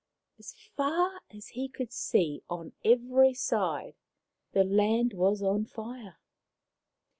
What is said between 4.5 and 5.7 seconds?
the land was on